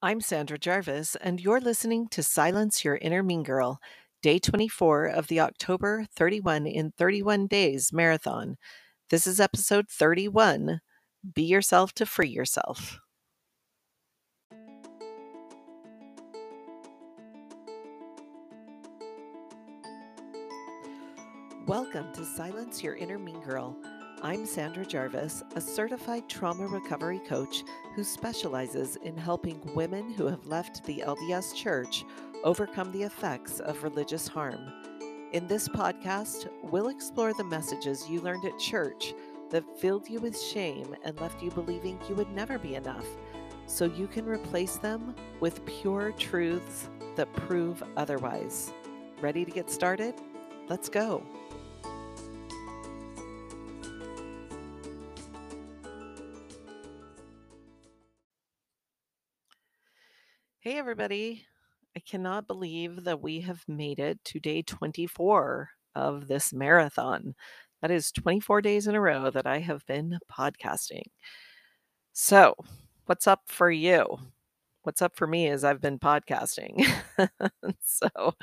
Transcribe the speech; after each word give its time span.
I'm 0.00 0.20
Sandra 0.20 0.60
Jarvis, 0.60 1.16
and 1.16 1.40
you're 1.40 1.60
listening 1.60 2.06
to 2.10 2.22
Silence 2.22 2.84
Your 2.84 2.98
Inner 2.98 3.24
Mean 3.24 3.42
Girl, 3.42 3.80
day 4.22 4.38
24 4.38 5.06
of 5.06 5.26
the 5.26 5.40
October 5.40 6.06
31 6.14 6.68
in 6.68 6.92
31 6.96 7.48
Days 7.48 7.92
marathon. 7.92 8.58
This 9.10 9.26
is 9.26 9.40
episode 9.40 9.88
31 9.88 10.82
Be 11.34 11.42
Yourself 11.42 11.94
to 11.94 12.06
Free 12.06 12.28
Yourself. 12.28 13.00
Welcome 21.66 22.12
to 22.12 22.24
Silence 22.24 22.84
Your 22.84 22.94
Inner 22.94 23.18
Mean 23.18 23.40
Girl. 23.40 23.76
I'm 24.20 24.46
Sandra 24.46 24.84
Jarvis, 24.84 25.44
a 25.54 25.60
certified 25.60 26.28
trauma 26.28 26.66
recovery 26.66 27.20
coach 27.20 27.62
who 27.94 28.02
specializes 28.02 28.96
in 28.96 29.16
helping 29.16 29.60
women 29.76 30.12
who 30.12 30.26
have 30.26 30.44
left 30.44 30.82
the 30.84 31.04
LDS 31.06 31.54
Church 31.54 32.04
overcome 32.42 32.90
the 32.90 33.04
effects 33.04 33.60
of 33.60 33.84
religious 33.84 34.26
harm. 34.26 34.72
In 35.32 35.46
this 35.46 35.68
podcast, 35.68 36.48
we'll 36.64 36.88
explore 36.88 37.32
the 37.32 37.44
messages 37.44 38.08
you 38.08 38.20
learned 38.20 38.44
at 38.44 38.58
church 38.58 39.14
that 39.50 39.78
filled 39.78 40.08
you 40.08 40.18
with 40.18 40.40
shame 40.40 40.96
and 41.04 41.20
left 41.20 41.40
you 41.40 41.52
believing 41.52 41.96
you 42.08 42.16
would 42.16 42.32
never 42.32 42.58
be 42.58 42.74
enough, 42.74 43.06
so 43.66 43.84
you 43.84 44.08
can 44.08 44.26
replace 44.26 44.78
them 44.78 45.14
with 45.38 45.64
pure 45.64 46.10
truths 46.18 46.88
that 47.14 47.32
prove 47.34 47.84
otherwise. 47.96 48.72
Ready 49.20 49.44
to 49.44 49.50
get 49.52 49.70
started? 49.70 50.14
Let's 50.68 50.88
go. 50.88 51.22
Hey, 60.68 60.76
everybody. 60.76 61.46
I 61.96 62.00
cannot 62.00 62.46
believe 62.46 63.04
that 63.04 63.22
we 63.22 63.40
have 63.40 63.64
made 63.66 63.98
it 63.98 64.22
to 64.24 64.38
day 64.38 64.60
24 64.60 65.70
of 65.94 66.28
this 66.28 66.52
marathon. 66.52 67.34
That 67.80 67.90
is 67.90 68.12
24 68.12 68.60
days 68.60 68.86
in 68.86 68.94
a 68.94 69.00
row 69.00 69.30
that 69.30 69.46
I 69.46 69.60
have 69.60 69.86
been 69.86 70.18
podcasting. 70.30 71.04
So, 72.12 72.54
what's 73.06 73.26
up 73.26 73.44
for 73.46 73.70
you? 73.70 74.18
What's 74.82 75.00
up 75.00 75.16
for 75.16 75.26
me 75.26 75.48
is 75.48 75.64
I've 75.64 75.80
been 75.80 75.98
podcasting. 75.98 76.86
so, 77.82 78.34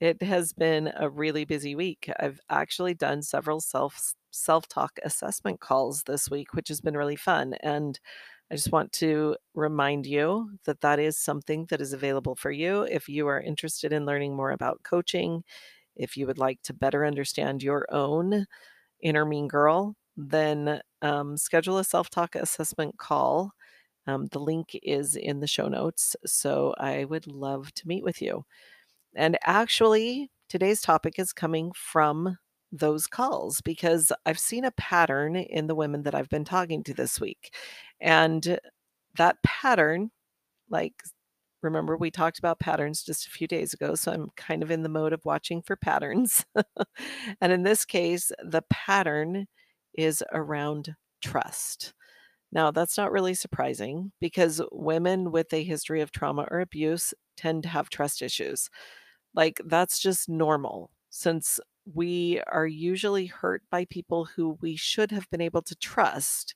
it 0.00 0.20
has 0.24 0.52
been 0.52 0.92
a 0.96 1.08
really 1.08 1.44
busy 1.44 1.76
week. 1.76 2.10
I've 2.18 2.40
actually 2.50 2.94
done 2.94 3.22
several 3.22 3.60
self 3.60 4.14
self-talk 4.32 4.98
assessment 5.04 5.60
calls 5.60 6.02
this 6.02 6.28
week, 6.28 6.52
which 6.52 6.66
has 6.66 6.80
been 6.80 6.96
really 6.96 7.14
fun 7.14 7.54
and 7.62 8.00
I 8.50 8.56
just 8.56 8.72
want 8.72 8.92
to 8.94 9.36
remind 9.54 10.06
you 10.06 10.50
that 10.64 10.80
that 10.80 10.98
is 10.98 11.16
something 11.16 11.66
that 11.70 11.80
is 11.80 11.92
available 11.92 12.34
for 12.34 12.50
you 12.50 12.82
if 12.82 13.08
you 13.08 13.28
are 13.28 13.40
interested 13.40 13.92
in 13.92 14.06
learning 14.06 14.34
more 14.34 14.50
about 14.50 14.82
coaching, 14.82 15.44
if 15.96 16.16
you 16.16 16.26
would 16.26 16.38
like 16.38 16.62
to 16.64 16.74
better 16.74 17.06
understand 17.06 17.62
your 17.62 17.86
own 17.90 18.46
inner 19.02 19.26
mean 19.26 19.48
girl, 19.48 19.96
then 20.16 20.80
um, 21.02 21.36
schedule 21.36 21.78
a 21.78 21.84
self 21.84 22.10
talk 22.10 22.34
assessment 22.36 22.98
call. 22.98 23.52
Um, 24.06 24.26
the 24.32 24.40
link 24.40 24.78
is 24.82 25.16
in 25.16 25.40
the 25.40 25.48
show 25.48 25.68
notes. 25.68 26.16
So 26.26 26.74
I 26.78 27.04
would 27.06 27.26
love 27.28 27.72
to 27.74 27.88
meet 27.88 28.04
with 28.04 28.22
you. 28.22 28.44
And 29.14 29.38
actually, 29.44 30.30
today's 30.48 30.80
topic 30.80 31.18
is 31.18 31.32
coming 31.32 31.72
from 31.74 32.38
those 32.72 33.06
calls 33.06 33.60
because 33.60 34.12
I've 34.26 34.38
seen 34.38 34.64
a 34.64 34.70
pattern 34.72 35.36
in 35.36 35.66
the 35.66 35.74
women 35.74 36.02
that 36.04 36.14
I've 36.14 36.28
been 36.28 36.44
talking 36.44 36.84
to 36.84 36.94
this 36.94 37.20
week. 37.20 37.54
And 38.00 38.58
that 39.16 39.42
pattern, 39.42 40.10
like, 40.70 40.94
remember 41.62 41.96
we 41.96 42.10
talked 42.10 42.38
about 42.38 42.60
patterns 42.60 43.02
just 43.02 43.26
a 43.26 43.30
few 43.30 43.46
days 43.46 43.74
ago. 43.74 43.94
So 43.94 44.12
I'm 44.12 44.30
kind 44.36 44.62
of 44.62 44.70
in 44.70 44.82
the 44.82 44.88
mode 44.88 45.12
of 45.12 45.24
watching 45.24 45.62
for 45.62 45.76
patterns. 45.76 46.44
and 47.40 47.52
in 47.52 47.62
this 47.62 47.84
case, 47.84 48.32
the 48.42 48.62
pattern 48.70 49.46
is 49.94 50.22
around 50.32 50.94
trust. 51.22 51.92
Now, 52.52 52.70
that's 52.70 52.96
not 52.98 53.12
really 53.12 53.34
surprising 53.34 54.12
because 54.20 54.62
women 54.72 55.32
with 55.32 55.52
a 55.52 55.64
history 55.64 56.00
of 56.00 56.12
trauma 56.12 56.46
or 56.50 56.60
abuse 56.60 57.14
tend 57.36 57.64
to 57.64 57.68
have 57.70 57.90
trust 57.90 58.22
issues. 58.22 58.70
Like, 59.34 59.60
that's 59.64 60.00
just 60.00 60.28
normal 60.28 60.90
since 61.10 61.60
we 61.94 62.40
are 62.48 62.66
usually 62.66 63.26
hurt 63.26 63.62
by 63.70 63.84
people 63.86 64.24
who 64.26 64.58
we 64.60 64.76
should 64.76 65.10
have 65.10 65.28
been 65.30 65.40
able 65.40 65.62
to 65.62 65.74
trust 65.76 66.54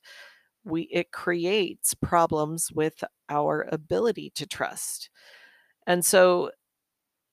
we 0.65 0.83
it 0.91 1.11
creates 1.11 1.93
problems 1.95 2.71
with 2.71 3.03
our 3.29 3.67
ability 3.71 4.31
to 4.35 4.47
trust. 4.47 5.09
And 5.87 6.05
so 6.05 6.51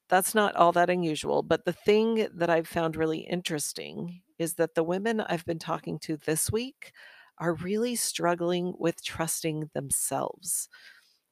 that's 0.09 0.35
not 0.35 0.57
all 0.57 0.73
that 0.73 0.91
unusual 0.91 1.43
but 1.43 1.65
the 1.65 1.73
thing 1.73 2.27
that 2.35 2.51
i've 2.51 2.69
found 2.69 2.97
really 2.97 3.21
interesting 3.21 4.23
is 4.39 4.55
that 4.55 4.75
the 4.75 4.83
women 4.85 5.21
i've 5.23 5.45
been 5.47 5.59
talking 5.59 5.99
to 5.99 6.17
this 6.19 6.51
week 6.51 6.93
are 7.39 7.55
really 7.55 7.97
struggling 7.97 8.75
with 8.79 9.03
trusting 9.05 9.71
themselves. 9.75 10.69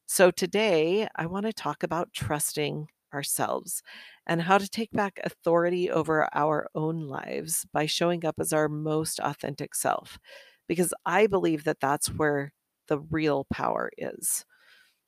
So 0.06 0.30
today 0.30 1.08
i 1.16 1.26
want 1.26 1.46
to 1.46 1.52
talk 1.52 1.82
about 1.82 2.12
trusting 2.12 2.88
ourselves 3.14 3.82
and 4.30 4.42
how 4.42 4.58
to 4.58 4.68
take 4.70 4.92
back 4.92 5.20
authority 5.24 5.90
over 5.90 6.28
our 6.34 6.68
own 6.76 7.02
lives 7.08 7.66
by 7.74 7.86
showing 7.86 8.26
up 8.26 8.36
as 8.40 8.54
our 8.54 8.70
most 8.70 9.20
authentic 9.20 9.76
self. 9.76 10.18
Because 10.68 10.94
I 11.06 11.28
believe 11.28 11.64
that 11.66 11.80
that's 11.82 12.08
where 12.08 12.54
the 12.88 13.00
real 13.00 13.46
power 13.52 13.90
is. 13.98 14.46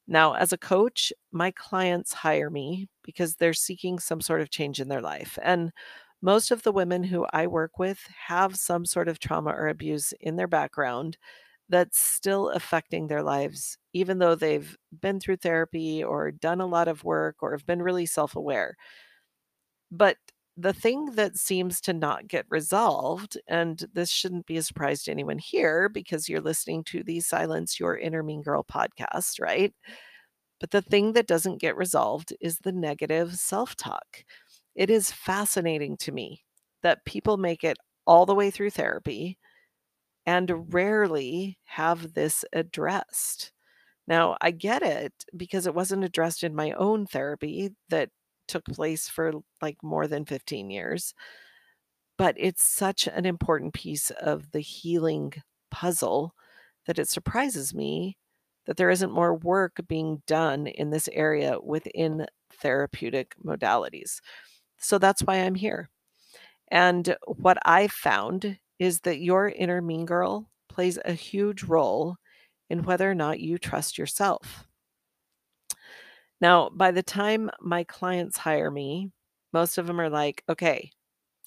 Now, 0.09 0.35
as 0.35 0.53
a 0.53 0.59
coach, 0.59 1.13
my 1.33 1.51
clients 1.53 2.13
hire 2.13 2.51
me 2.51 2.89
because 3.05 3.37
they're 3.37 3.55
seeking 3.55 3.99
some 3.99 4.21
sort 4.21 4.41
of 4.41 4.51
change 4.51 4.81
in 4.81 4.89
their 4.89 5.01
life. 5.01 5.39
And 5.43 5.73
most 6.21 6.51
of 6.51 6.63
the 6.63 6.73
women 6.73 7.05
who 7.05 7.27
I 7.33 7.47
work 7.47 7.79
with 7.79 8.01
have 8.27 8.57
some 8.57 8.85
sort 8.85 9.09
of 9.09 9.19
trauma 9.19 9.51
or 9.51 9.69
abuse 9.69 10.13
in 10.21 10.37
their 10.37 10.49
background 10.49 11.17
that's 11.69 11.99
still 11.99 12.51
affecting 12.51 13.07
their 13.07 13.23
lives, 13.23 13.79
even 13.93 14.19
though 14.19 14.35
they've 14.35 14.77
been 15.01 15.21
through 15.21 15.37
therapy 15.37 16.05
or 16.05 16.31
done 16.31 16.61
a 16.61 16.67
lot 16.67 16.89
of 16.89 17.05
work 17.05 17.37
or 17.41 17.53
have 17.53 17.67
been 17.67 17.83
really 17.83 18.07
self 18.07 18.37
aware. 18.37 18.77
But 19.93 20.17
the 20.57 20.73
thing 20.73 21.13
that 21.17 21.37
seems 21.37 21.81
to 21.83 21.93
not 21.93 22.27
get 22.27 22.47
resolved, 22.49 23.39
and 23.47 23.85
this 23.93 24.11
shouldn't 24.11 24.47
be 24.47 24.57
a 24.57 24.63
surprise 24.63 25.03
to 25.05 25.11
anyone 25.11 25.39
here 25.39 25.91
because 25.91 26.29
you're 26.29 26.41
listening 26.41 26.83
to 26.85 27.03
the 27.05 27.21
Silence 27.21 27.79
Your 27.79 27.99
Inner 27.99 28.23
Mean 28.23 28.43
Girl 28.43 28.65
podcast, 28.65 29.41
right? 29.41 29.75
But 30.61 30.71
the 30.71 30.83
thing 30.83 31.13
that 31.13 31.27
doesn't 31.27 31.61
get 31.61 31.77
resolved 31.77 32.33
is 32.41 32.59
the 32.59 32.73
negative 32.73 33.35
self 33.37 33.77
talk. 33.77 34.25
It 34.75 34.89
is 34.91 35.13
fascinating 35.13 35.99
to 35.99 36.13
me 36.13 36.43
that 36.83 37.05
people 37.05 37.37
make 37.37 37.63
it 37.63 37.77
all 38.07 38.25
the 38.27 38.35
way 38.35 38.51
through 38.51 38.71
therapy 38.71 39.39
and 40.25 40.73
rarely 40.73 41.59
have 41.65 42.15
this 42.15 42.45
addressed. 42.53 43.53
Now, 44.07 44.37
I 44.41 44.53
get 44.53 44.83
it 44.83 45.13
because 45.37 45.67
it 45.67 45.75
wasn't 45.75 46.05
addressed 46.05 46.45
in 46.45 46.55
my 46.55 46.73
own 46.73 47.07
therapy 47.07 47.73
that 47.91 48.11
took 48.53 48.65
place 48.67 49.09
for 49.09 49.33
like 49.61 49.83
more 49.83 50.07
than 50.07 50.25
15 50.25 50.71
years. 50.71 51.15
But 52.19 52.37
it's 52.39 52.63
such 52.63 53.07
an 53.07 53.27
important 53.27 53.75
piece 53.75 54.11
of 54.11 54.53
the 54.53 54.61
healing 54.61 55.33
puzzle 55.71 56.35
that 56.87 56.99
it 56.99 57.09
surprises 57.09 57.75
me 57.75 58.17
that 58.67 58.77
there 58.77 58.91
isn't 58.91 59.13
more 59.13 59.35
work 59.35 59.81
being 59.89 60.23
done 60.27 60.67
in 60.67 60.91
this 60.91 61.09
area 61.13 61.59
within 61.61 62.27
therapeutic 62.53 63.35
modalities. 63.45 64.21
So 64.79 64.99
that's 64.99 65.23
why 65.23 65.37
I'm 65.37 65.55
here. 65.55 65.89
And 66.69 67.17
what 67.27 67.59
I've 67.65 67.93
found 67.93 68.59
is 68.79 69.01
that 69.01 69.21
your 69.21 69.49
inner 69.49 69.81
mean 69.83 70.07
girl 70.07 70.49
plays 70.69 70.99
a 71.05 71.13
huge 71.13 71.65
role 71.65 72.17
in 72.71 72.85
whether 72.85 73.11
or 73.11 73.15
not 73.15 73.41
you 73.41 73.59
trust 73.59 73.99
yourself. 73.99 74.67
Now, 76.43 76.71
by 76.71 76.93
the 76.93 77.05
time 77.05 77.51
my 77.63 77.85
clients 77.85 78.39
hire 78.39 78.73
me, 78.73 79.13
most 79.55 79.79
of 79.79 79.89
them 79.89 80.01
are 80.01 80.11
like, 80.11 80.45
okay, 80.51 80.93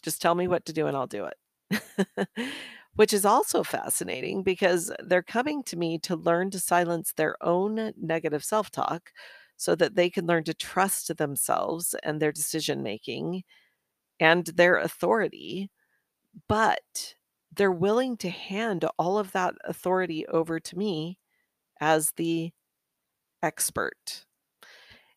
just 0.03 0.21
tell 0.21 0.35
me 0.35 0.47
what 0.47 0.65
to 0.67 0.73
do 0.73 0.87
and 0.87 0.97
I'll 0.97 1.07
do 1.07 1.27
it. 1.27 2.29
Which 2.95 3.13
is 3.13 3.25
also 3.25 3.63
fascinating 3.63 4.43
because 4.43 4.91
they're 4.99 5.23
coming 5.23 5.63
to 5.65 5.77
me 5.77 5.99
to 6.01 6.15
learn 6.15 6.51
to 6.51 6.59
silence 6.59 7.13
their 7.13 7.35
own 7.43 7.93
negative 8.01 8.43
self 8.43 8.71
talk 8.71 9.11
so 9.57 9.75
that 9.75 9.95
they 9.95 10.09
can 10.09 10.27
learn 10.27 10.45
to 10.45 10.53
trust 10.55 11.15
themselves 11.17 11.95
and 12.03 12.21
their 12.21 12.33
decision 12.33 12.83
making 12.83 13.43
and 14.19 14.47
their 14.47 14.77
authority. 14.77 15.71
But 16.49 17.15
they're 17.55 17.71
willing 17.71 18.17
to 18.17 18.29
hand 18.29 18.85
all 18.99 19.17
of 19.19 19.31
that 19.33 19.55
authority 19.65 20.27
over 20.27 20.59
to 20.59 20.77
me 20.77 21.19
as 21.81 22.11
the 22.17 22.53
expert. 23.43 24.24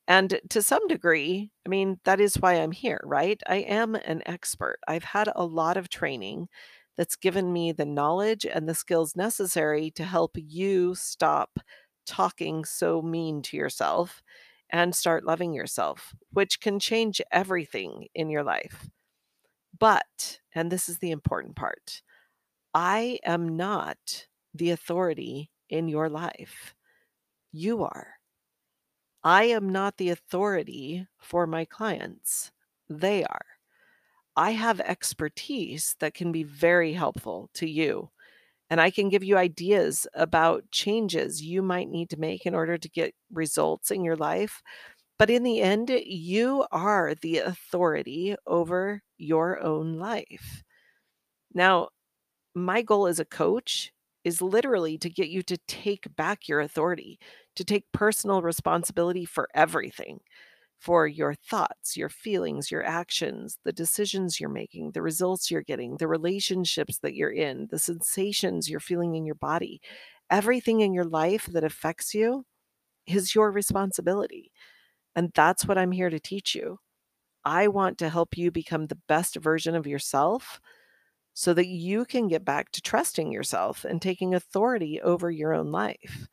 And 0.08 0.40
to 0.50 0.62
some 0.62 0.88
degree, 0.88 1.52
I 1.66 1.70
mean, 1.70 2.00
that 2.04 2.20
is 2.20 2.36
why 2.36 2.54
I'm 2.54 2.72
here, 2.72 3.00
right? 3.04 3.40
I 3.46 3.58
am 3.58 3.94
an 3.96 4.22
expert. 4.26 4.78
I've 4.88 5.04
had 5.04 5.30
a 5.36 5.44
lot 5.46 5.76
of 5.76 5.90
training 5.90 6.48
that's 6.96 7.16
given 7.16 7.52
me 7.52 7.72
the 7.72 7.86
knowledge 7.86 8.46
and 8.46 8.68
the 8.68 8.74
skills 8.74 9.16
necessary 9.16 9.90
to 9.92 10.04
help 10.04 10.32
you 10.36 10.94
stop 10.96 11.60
talking 12.06 12.64
so 12.64 13.02
mean 13.02 13.42
to 13.42 13.56
yourself 13.56 14.22
and 14.70 14.94
start 14.94 15.24
loving 15.26 15.52
yourself, 15.54 16.14
which 16.32 16.60
can 16.60 16.80
change 16.80 17.20
everything 17.32 18.08
in 18.14 18.30
your 18.30 18.44
life. 18.44 18.88
But, 19.78 20.40
and 20.54 20.70
this 20.72 20.88
is 20.88 20.98
the 20.98 21.10
important 21.10 21.56
part, 21.56 22.02
I 22.74 23.20
am 23.24 23.56
not 23.56 24.28
the 24.54 24.70
authority 24.70 25.50
in 25.70 25.88
your 25.88 26.08
life. 26.10 26.74
You 27.52 27.84
are. 27.84 28.17
I 29.28 29.44
am 29.44 29.68
not 29.68 29.98
the 29.98 30.08
authority 30.08 31.06
for 31.18 31.46
my 31.46 31.66
clients. 31.66 32.50
They 32.88 33.24
are. 33.24 33.44
I 34.34 34.52
have 34.52 34.80
expertise 34.80 35.96
that 36.00 36.14
can 36.14 36.32
be 36.32 36.44
very 36.44 36.94
helpful 36.94 37.50
to 37.52 37.68
you. 37.68 38.08
And 38.70 38.80
I 38.80 38.90
can 38.90 39.10
give 39.10 39.22
you 39.22 39.36
ideas 39.36 40.06
about 40.14 40.70
changes 40.70 41.42
you 41.42 41.60
might 41.60 41.90
need 41.90 42.08
to 42.08 42.18
make 42.18 42.46
in 42.46 42.54
order 42.54 42.78
to 42.78 42.88
get 42.88 43.14
results 43.30 43.90
in 43.90 44.02
your 44.02 44.16
life. 44.16 44.62
But 45.18 45.28
in 45.28 45.42
the 45.42 45.60
end, 45.60 45.90
you 45.90 46.64
are 46.72 47.14
the 47.14 47.40
authority 47.40 48.34
over 48.46 49.02
your 49.18 49.60
own 49.62 49.98
life. 49.98 50.62
Now, 51.52 51.90
my 52.54 52.80
goal 52.80 53.06
as 53.06 53.20
a 53.20 53.26
coach 53.26 53.92
is 54.24 54.40
literally 54.40 54.96
to 54.96 55.10
get 55.10 55.28
you 55.28 55.42
to 55.42 55.58
take 55.68 56.16
back 56.16 56.48
your 56.48 56.60
authority, 56.60 57.18
to 57.58 57.64
take 57.64 57.90
personal 57.92 58.40
responsibility 58.40 59.24
for 59.24 59.48
everything 59.52 60.20
for 60.78 61.08
your 61.08 61.34
thoughts, 61.34 61.96
your 61.96 62.08
feelings, 62.08 62.70
your 62.70 62.84
actions, 62.84 63.58
the 63.64 63.72
decisions 63.72 64.38
you're 64.38 64.48
making, 64.48 64.92
the 64.92 65.02
results 65.02 65.50
you're 65.50 65.62
getting, 65.62 65.96
the 65.96 66.06
relationships 66.06 66.98
that 67.00 67.16
you're 67.16 67.32
in, 67.32 67.66
the 67.72 67.80
sensations 67.80 68.70
you're 68.70 68.78
feeling 68.78 69.16
in 69.16 69.26
your 69.26 69.34
body. 69.34 69.80
Everything 70.30 70.80
in 70.80 70.92
your 70.92 71.04
life 71.04 71.46
that 71.46 71.64
affects 71.64 72.14
you 72.14 72.44
is 73.08 73.34
your 73.34 73.50
responsibility. 73.50 74.52
And 75.16 75.32
that's 75.34 75.66
what 75.66 75.78
I'm 75.78 75.90
here 75.90 76.10
to 76.10 76.20
teach 76.20 76.54
you. 76.54 76.78
I 77.44 77.66
want 77.66 77.98
to 77.98 78.08
help 78.08 78.38
you 78.38 78.52
become 78.52 78.86
the 78.86 79.00
best 79.08 79.34
version 79.34 79.74
of 79.74 79.86
yourself 79.86 80.60
so 81.34 81.54
that 81.54 81.66
you 81.66 82.04
can 82.04 82.28
get 82.28 82.44
back 82.44 82.70
to 82.70 82.80
trusting 82.80 83.32
yourself 83.32 83.84
and 83.84 84.00
taking 84.00 84.32
authority 84.32 85.00
over 85.00 85.28
your 85.28 85.54
own 85.54 85.72
life 85.72 86.28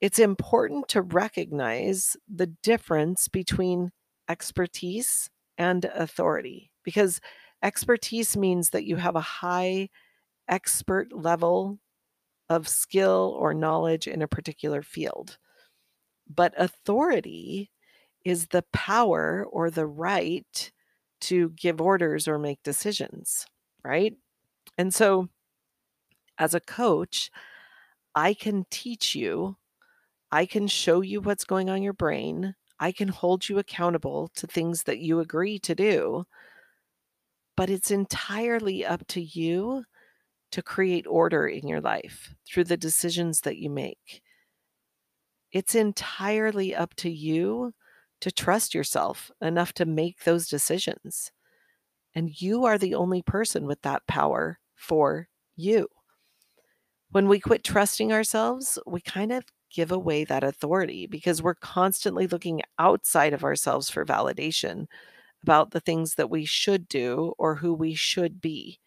it's 0.00 0.18
important 0.18 0.88
to 0.88 1.02
recognize 1.02 2.16
the 2.32 2.46
difference 2.46 3.28
between 3.28 3.92
expertise 4.28 5.28
and 5.58 5.84
authority 5.86 6.70
because 6.84 7.20
expertise 7.62 8.36
means 8.36 8.70
that 8.70 8.84
you 8.84 8.96
have 8.96 9.16
a 9.16 9.20
high 9.20 9.88
expert 10.48 11.12
level 11.12 11.78
of 12.50 12.68
skill 12.68 13.36
or 13.38 13.54
knowledge 13.54 14.08
in 14.08 14.22
a 14.22 14.28
particular 14.28 14.82
field. 14.82 15.38
But 16.28 16.54
authority 16.56 17.70
is 18.24 18.48
the 18.48 18.64
power 18.72 19.46
or 19.50 19.70
the 19.70 19.86
right 19.86 20.72
to 21.22 21.50
give 21.50 21.80
orders 21.80 22.28
or 22.28 22.38
make 22.38 22.62
decisions, 22.62 23.46
right? 23.84 24.14
And 24.78 24.94
so, 24.94 25.28
as 26.38 26.54
a 26.54 26.60
coach, 26.60 27.30
I 28.14 28.34
can 28.34 28.66
teach 28.70 29.14
you 29.16 29.56
I 30.32 30.46
can 30.46 30.68
show 30.68 31.00
you 31.00 31.20
what's 31.20 31.44
going 31.44 31.70
on 31.70 31.78
in 31.78 31.82
your 31.82 31.92
brain. 31.92 32.54
I 32.78 32.92
can 32.92 33.08
hold 33.08 33.48
you 33.48 33.58
accountable 33.58 34.30
to 34.36 34.46
things 34.46 34.84
that 34.84 34.98
you 34.98 35.20
agree 35.20 35.58
to 35.60 35.74
do. 35.74 36.24
But 37.56 37.68
it's 37.68 37.90
entirely 37.90 38.84
up 38.84 39.06
to 39.08 39.20
you 39.20 39.84
to 40.52 40.62
create 40.62 41.06
order 41.06 41.46
in 41.46 41.68
your 41.68 41.80
life 41.80 42.34
through 42.46 42.64
the 42.64 42.76
decisions 42.76 43.42
that 43.42 43.58
you 43.58 43.70
make. 43.70 44.22
It's 45.52 45.74
entirely 45.74 46.74
up 46.74 46.94
to 46.96 47.10
you 47.10 47.72
to 48.20 48.30
trust 48.30 48.74
yourself 48.74 49.30
enough 49.40 49.72
to 49.74 49.84
make 49.84 50.24
those 50.24 50.48
decisions. 50.48 51.32
And 52.14 52.40
you 52.40 52.64
are 52.64 52.78
the 52.78 52.94
only 52.94 53.22
person 53.22 53.66
with 53.66 53.82
that 53.82 54.06
power 54.06 54.58
for 54.74 55.28
you. 55.56 55.88
When 57.10 57.28
we 57.28 57.40
quit 57.40 57.64
trusting 57.64 58.12
ourselves, 58.12 58.78
we 58.86 59.00
kind 59.00 59.32
of 59.32 59.44
give 59.70 59.92
away 59.92 60.24
that 60.24 60.44
authority 60.44 61.06
because 61.06 61.42
we're 61.42 61.54
constantly 61.54 62.26
looking 62.26 62.62
outside 62.78 63.32
of 63.32 63.44
ourselves 63.44 63.90
for 63.90 64.04
validation 64.04 64.86
about 65.42 65.70
the 65.72 65.80
things 65.80 66.14
that 66.16 66.30
we 66.30 66.44
should 66.44 66.88
do 66.88 67.34
or 67.38 67.56
who 67.56 67.72
we 67.74 67.94
should 67.94 68.40
be. 68.40 68.78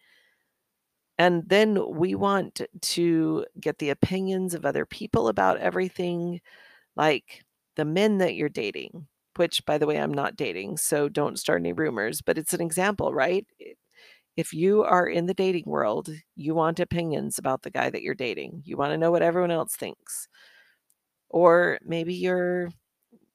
And 1.18 1.48
then 1.48 1.78
we 1.96 2.14
want 2.14 2.60
to 2.82 3.46
get 3.60 3.78
the 3.78 3.90
opinions 3.90 4.54
of 4.54 4.64
other 4.64 4.84
people 4.84 5.28
about 5.28 5.58
everything, 5.58 6.40
like 6.96 7.44
the 7.76 7.84
men 7.84 8.18
that 8.18 8.34
you're 8.34 8.48
dating, 8.48 9.06
which, 9.36 9.64
by 9.66 9.78
the 9.78 9.86
way, 9.86 9.98
I'm 9.98 10.14
not 10.14 10.36
dating, 10.36 10.78
so 10.78 11.08
don't 11.08 11.38
start 11.38 11.60
any 11.62 11.72
rumors, 11.72 12.20
but 12.22 12.38
it's 12.38 12.54
an 12.54 12.60
example, 12.60 13.14
right? 13.14 13.46
If 14.36 14.52
you 14.52 14.82
are 14.82 15.06
in 15.06 15.26
the 15.26 15.34
dating 15.34 15.64
world, 15.66 16.10
you 16.36 16.54
want 16.54 16.80
opinions 16.80 17.38
about 17.38 17.62
the 17.62 17.70
guy 17.70 17.90
that 17.90 18.02
you're 18.02 18.14
dating. 18.14 18.62
You 18.64 18.76
want 18.76 18.92
to 18.92 18.98
know 18.98 19.10
what 19.12 19.22
everyone 19.22 19.52
else 19.52 19.76
thinks. 19.76 20.28
Or 21.30 21.78
maybe 21.84 22.14
you're 22.14 22.70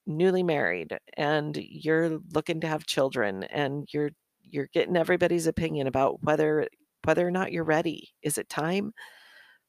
newly 0.08 0.44
married 0.44 0.98
and 1.18 1.58
you're 1.58 2.20
looking 2.34 2.62
to 2.62 2.68
have 2.68 2.86
children 2.86 3.44
and 3.46 3.88
you're 3.94 4.12
you're 4.44 4.70
getting 4.74 4.98
everybody's 4.98 5.48
opinion 5.48 5.88
about 5.88 6.24
whether 6.24 6.68
whether 7.06 7.28
or 7.28 7.32
not 7.32 7.52
you're 7.52 7.64
ready. 7.64 8.10
Is 8.24 8.38
it 8.38 8.50
time? 8.50 8.94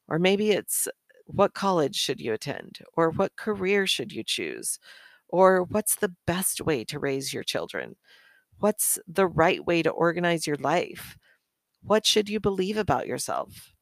Or 0.07 0.19
maybe 0.19 0.51
it's 0.51 0.87
what 1.25 1.53
college 1.53 1.95
should 1.95 2.19
you 2.21 2.33
attend 2.33 2.79
or 2.95 3.09
what 3.11 3.35
career 3.37 3.87
should 3.87 4.11
you 4.13 4.23
choose? 4.23 4.79
Or 5.29 5.63
what's 5.63 5.95
the 5.95 6.13
best 6.27 6.61
way 6.61 6.83
to 6.85 6.99
raise 6.99 7.33
your 7.33 7.43
children? 7.43 7.95
What's 8.59 8.99
the 9.07 9.27
right 9.27 9.65
way 9.65 9.83
to 9.83 9.89
organize 9.91 10.47
your 10.47 10.57
life? 10.57 11.17
What 11.83 12.05
should 12.05 12.29
you 12.29 12.39
believe 12.39 12.77
about 12.77 13.07
yourself? 13.07 13.73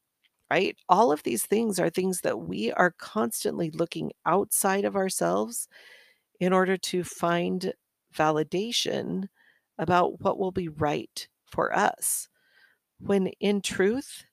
Right? 0.50 0.76
All 0.88 1.12
of 1.12 1.22
these 1.22 1.46
things 1.46 1.78
are 1.78 1.90
things 1.90 2.22
that 2.22 2.40
we 2.40 2.72
are 2.72 2.92
constantly 2.98 3.70
looking 3.70 4.12
outside 4.26 4.84
of 4.84 4.96
ourselves 4.96 5.68
in 6.40 6.52
order 6.52 6.76
to 6.76 7.04
find 7.04 7.74
validation 8.14 9.28
about 9.78 10.20
what 10.20 10.38
will 10.38 10.52
be 10.52 10.68
right 10.68 11.28
for 11.46 11.76
us. 11.76 12.28
When 13.00 13.28
in 13.40 13.62
truth, 13.62 14.24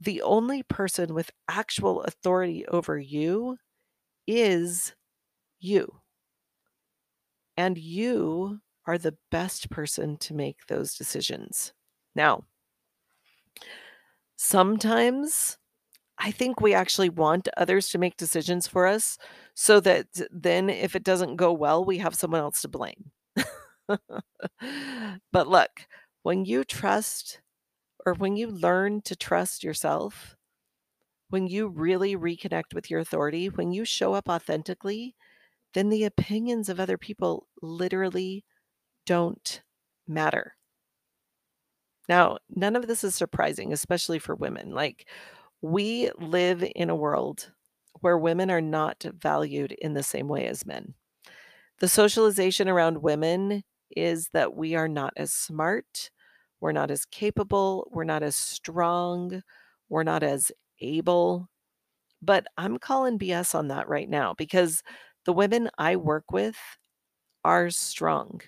the 0.00 0.22
only 0.22 0.62
person 0.62 1.14
with 1.14 1.30
actual 1.48 2.02
authority 2.02 2.66
over 2.66 2.98
you 2.98 3.58
is 4.26 4.94
you. 5.60 6.00
And 7.56 7.78
you 7.78 8.60
are 8.86 8.98
the 8.98 9.16
best 9.30 9.70
person 9.70 10.16
to 10.18 10.34
make 10.34 10.66
those 10.66 10.94
decisions. 10.96 11.72
Now, 12.14 12.44
Sometimes 14.44 15.56
I 16.18 16.32
think 16.32 16.60
we 16.60 16.74
actually 16.74 17.10
want 17.10 17.48
others 17.56 17.90
to 17.90 17.98
make 17.98 18.16
decisions 18.16 18.66
for 18.66 18.88
us 18.88 19.16
so 19.54 19.78
that 19.80 20.08
then 20.32 20.68
if 20.68 20.96
it 20.96 21.04
doesn't 21.04 21.36
go 21.36 21.52
well, 21.52 21.84
we 21.84 21.98
have 21.98 22.16
someone 22.16 22.40
else 22.40 22.60
to 22.62 22.68
blame. 22.68 23.12
but 23.86 25.46
look, 25.46 25.86
when 26.24 26.44
you 26.44 26.64
trust 26.64 27.40
or 28.04 28.14
when 28.14 28.34
you 28.34 28.48
learn 28.48 29.00
to 29.02 29.14
trust 29.14 29.62
yourself, 29.62 30.34
when 31.30 31.46
you 31.46 31.68
really 31.68 32.16
reconnect 32.16 32.74
with 32.74 32.90
your 32.90 32.98
authority, 32.98 33.46
when 33.48 33.70
you 33.70 33.84
show 33.84 34.12
up 34.12 34.28
authentically, 34.28 35.14
then 35.72 35.88
the 35.88 36.02
opinions 36.02 36.68
of 36.68 36.80
other 36.80 36.98
people 36.98 37.46
literally 37.62 38.44
don't 39.06 39.62
matter. 40.08 40.56
Now, 42.08 42.38
none 42.54 42.76
of 42.76 42.86
this 42.86 43.04
is 43.04 43.14
surprising, 43.14 43.72
especially 43.72 44.18
for 44.18 44.34
women. 44.34 44.72
Like, 44.72 45.08
we 45.60 46.10
live 46.18 46.64
in 46.74 46.90
a 46.90 46.96
world 46.96 47.52
where 48.00 48.18
women 48.18 48.50
are 48.50 48.60
not 48.60 49.04
valued 49.18 49.72
in 49.72 49.94
the 49.94 50.02
same 50.02 50.28
way 50.28 50.46
as 50.46 50.66
men. 50.66 50.94
The 51.80 51.88
socialization 51.88 52.68
around 52.68 53.02
women 53.02 53.62
is 53.96 54.28
that 54.32 54.54
we 54.56 54.74
are 54.74 54.88
not 54.88 55.12
as 55.16 55.32
smart, 55.32 56.10
we're 56.60 56.72
not 56.72 56.90
as 56.90 57.04
capable, 57.04 57.88
we're 57.92 58.04
not 58.04 58.22
as 58.22 58.36
strong, 58.36 59.42
we're 59.88 60.04
not 60.04 60.22
as 60.22 60.52
able. 60.80 61.48
But 62.22 62.46
I'm 62.56 62.78
calling 62.78 63.18
BS 63.18 63.54
on 63.54 63.68
that 63.68 63.88
right 63.88 64.08
now 64.08 64.34
because 64.34 64.82
the 65.26 65.32
women 65.32 65.70
I 65.78 65.96
work 65.96 66.32
with 66.32 66.56
are 67.44 67.70
strong 67.70 68.40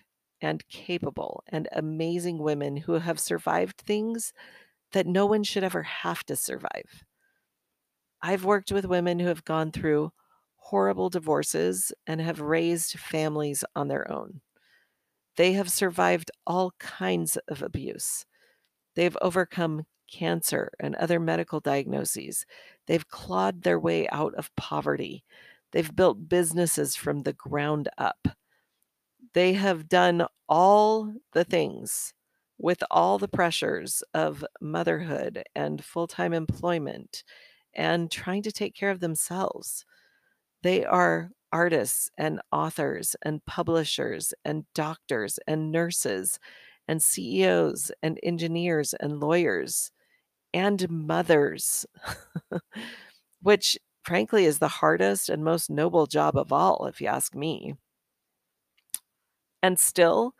and 0.44 0.66
capable 0.68 1.42
and 1.48 1.68
amazing 1.72 2.38
women 2.38 2.76
who 2.76 2.92
have 2.94 3.18
survived 3.18 3.78
things 3.78 4.32
that 4.92 5.06
no 5.06 5.26
one 5.26 5.42
should 5.42 5.64
ever 5.64 5.82
have 5.82 6.22
to 6.24 6.36
survive. 6.36 7.04
I've 8.22 8.44
worked 8.44 8.70
with 8.70 8.84
women 8.84 9.18
who 9.18 9.28
have 9.28 9.44
gone 9.44 9.72
through 9.72 10.12
horrible 10.56 11.10
divorces 11.10 11.92
and 12.06 12.20
have 12.20 12.40
raised 12.40 12.98
families 12.98 13.64
on 13.74 13.88
their 13.88 14.10
own. 14.10 14.40
They 15.36 15.52
have 15.54 15.70
survived 15.70 16.30
all 16.46 16.72
kinds 16.78 17.36
of 17.48 17.62
abuse. 17.62 18.24
They've 18.94 19.16
overcome 19.20 19.84
cancer 20.10 20.70
and 20.78 20.94
other 20.94 21.18
medical 21.18 21.60
diagnoses. 21.60 22.46
They've 22.86 23.08
clawed 23.08 23.62
their 23.62 23.80
way 23.80 24.08
out 24.10 24.34
of 24.34 24.54
poverty. 24.56 25.24
They've 25.72 25.94
built 25.94 26.28
businesses 26.28 26.94
from 26.94 27.22
the 27.22 27.32
ground 27.32 27.88
up. 27.98 28.28
They 29.35 29.55
have 29.55 29.88
done 29.88 30.26
all 30.49 31.14
the 31.33 31.45
things 31.45 32.14
with 32.59 32.83
all 32.91 33.19
the 33.19 33.29
pressures 33.29 34.03
of 34.14 34.45
motherhood 34.61 35.43
and 35.55 35.85
full 35.85 36.07
time 36.07 36.33
employment 36.33 37.25
and 37.75 38.11
trying 38.11 38.43
to 38.43 38.53
take 38.53 38.75
care 38.75 38.91
of 38.91 39.00
themselves. 39.00 39.85
They 40.62 40.85
are 40.85 41.31
artists 41.53 42.11
and 42.19 42.41
authors 42.53 43.17
and 43.23 43.45
publishers 43.47 44.35
and 44.45 44.64
doctors 44.75 45.38
and 45.47 45.71
nurses 45.73 46.38
and 46.88 47.03
CEOs 47.03 47.93
and 48.03 48.19
engineers 48.23 48.95
and 48.95 49.21
lawyers 49.21 49.93
and 50.55 50.88
mothers, 50.91 51.87
which 53.43 53.79
frankly 54.05 54.45
is 54.45 54.59
the 54.59 54.69
hardest 54.69 55.29
and 55.29 55.45
most 55.45 55.71
noble 55.71 56.07
job 56.07 56.37
of 56.37 56.53
all, 56.53 56.87
if 56.87 57.00
you 57.00 57.09
ask 57.09 57.35
me. 57.35 57.75
And 59.64 59.78
still, 59.78 60.35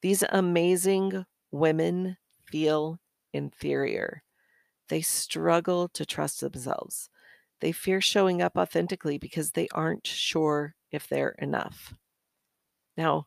these 0.00 0.24
amazing 0.30 1.26
women 1.50 2.16
feel 2.46 2.98
inferior. 3.34 4.22
They 4.88 5.02
struggle 5.02 5.88
to 5.90 6.06
trust 6.06 6.40
themselves. 6.40 7.10
They 7.60 7.72
fear 7.72 8.00
showing 8.00 8.40
up 8.40 8.56
authentically 8.56 9.18
because 9.18 9.50
they 9.50 9.68
aren't 9.74 10.06
sure 10.06 10.74
if 10.90 11.06
they're 11.06 11.36
enough. 11.38 11.92
Now, 12.96 13.26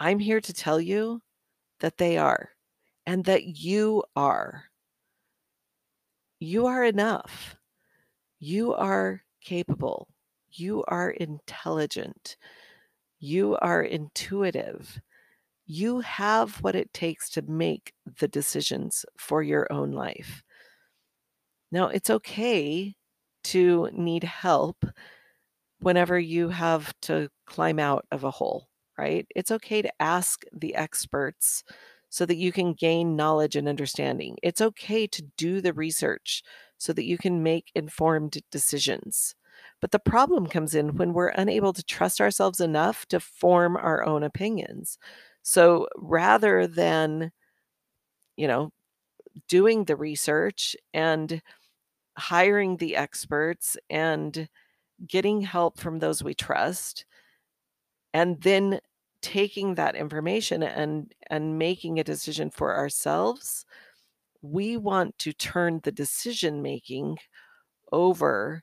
I'm 0.00 0.18
here 0.18 0.40
to 0.40 0.52
tell 0.52 0.80
you 0.80 1.22
that 1.78 1.98
they 1.98 2.18
are 2.18 2.50
and 3.06 3.24
that 3.26 3.44
you 3.44 4.02
are. 4.16 4.64
You 6.40 6.66
are 6.66 6.82
enough. 6.82 7.54
You 8.40 8.74
are 8.74 9.22
capable. 9.40 10.08
You 10.50 10.82
are 10.88 11.10
intelligent. 11.10 12.36
You 13.20 13.56
are 13.60 13.82
intuitive. 13.82 15.00
You 15.66 16.00
have 16.00 16.62
what 16.62 16.74
it 16.74 16.92
takes 16.92 17.30
to 17.30 17.42
make 17.42 17.94
the 18.18 18.28
decisions 18.28 19.04
for 19.16 19.42
your 19.42 19.72
own 19.72 19.92
life. 19.92 20.42
Now, 21.70 21.88
it's 21.88 22.10
okay 22.10 22.94
to 23.44 23.88
need 23.92 24.24
help 24.24 24.84
whenever 25.80 26.18
you 26.18 26.50
have 26.50 26.94
to 27.02 27.30
climb 27.46 27.78
out 27.78 28.06
of 28.10 28.24
a 28.24 28.30
hole, 28.30 28.68
right? 28.98 29.26
It's 29.34 29.50
okay 29.50 29.82
to 29.82 29.92
ask 30.00 30.44
the 30.52 30.74
experts 30.74 31.64
so 32.10 32.26
that 32.26 32.36
you 32.36 32.52
can 32.52 32.74
gain 32.74 33.16
knowledge 33.16 33.56
and 33.56 33.68
understanding. 33.68 34.36
It's 34.42 34.60
okay 34.60 35.06
to 35.06 35.22
do 35.36 35.60
the 35.60 35.72
research 35.72 36.42
so 36.78 36.92
that 36.92 37.04
you 37.04 37.18
can 37.18 37.42
make 37.42 37.70
informed 37.74 38.38
decisions. 38.50 39.34
But 39.80 39.92
the 39.92 39.98
problem 39.98 40.46
comes 40.46 40.74
in 40.74 40.96
when 40.96 41.12
we're 41.14 41.28
unable 41.28 41.72
to 41.72 41.82
trust 41.82 42.20
ourselves 42.20 42.60
enough 42.60 43.06
to 43.06 43.20
form 43.20 43.76
our 43.76 44.04
own 44.04 44.22
opinions. 44.22 44.98
So 45.42 45.88
rather 45.96 46.66
than, 46.66 47.32
you 48.36 48.46
know, 48.48 48.72
doing 49.48 49.84
the 49.84 49.96
research 49.96 50.76
and 50.94 51.42
hiring 52.18 52.78
the 52.78 52.96
experts 52.96 53.78
and 53.90 54.48
getting 55.06 55.42
help 55.42 55.78
from 55.80 55.98
those 56.00 56.22
we 56.24 56.34
trust, 56.34 57.04
and 58.14 58.40
then 58.42 58.80
taking 59.22 59.74
that 59.74 59.94
information 59.94 60.62
and 60.62 61.12
and 61.28 61.58
making 61.58 61.98
a 61.98 62.04
decision 62.04 62.50
for 62.50 62.76
ourselves, 62.76 63.64
we 64.42 64.76
want 64.76 65.18
to 65.20 65.32
turn 65.34 65.80
the 65.84 65.92
decision 65.92 66.62
making 66.62 67.18
over 67.92 68.62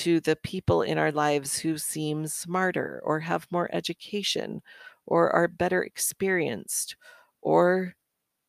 to 0.00 0.20
the 0.20 0.36
people 0.36 0.82
in 0.82 0.96
our 0.98 1.12
lives 1.12 1.58
who 1.58 1.76
seem 1.76 2.26
smarter 2.26 3.00
or 3.04 3.20
have 3.20 3.46
more 3.50 3.68
education 3.72 4.62
or 5.06 5.30
are 5.30 5.48
better 5.48 5.82
experienced 5.82 6.96
or 7.42 7.94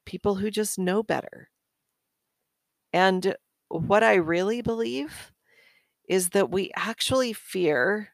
people 0.06 0.36
who 0.36 0.50
just 0.50 0.80
know 0.80 1.04
better. 1.04 1.50
And 2.94 3.36
what 3.68 4.04
I 4.04 4.16
really 4.16 4.62
believe 4.62 5.32
is 6.08 6.30
that 6.30 6.52
we 6.52 6.72
actually 6.76 7.34
fear 7.34 8.10